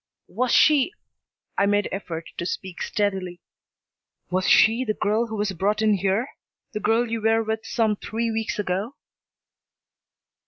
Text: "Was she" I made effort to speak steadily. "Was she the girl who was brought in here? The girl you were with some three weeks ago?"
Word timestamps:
"Was 0.29 0.51
she" 0.51 0.91
I 1.59 1.67
made 1.67 1.87
effort 1.91 2.31
to 2.37 2.45
speak 2.47 2.81
steadily. 2.81 3.39
"Was 4.31 4.47
she 4.47 4.83
the 4.83 4.95
girl 4.95 5.27
who 5.27 5.35
was 5.35 5.51
brought 5.51 5.83
in 5.83 5.93
here? 5.93 6.27
The 6.71 6.79
girl 6.79 7.07
you 7.11 7.21
were 7.21 7.43
with 7.43 7.63
some 7.67 7.95
three 7.95 8.31
weeks 8.31 8.57
ago?" 8.57 8.95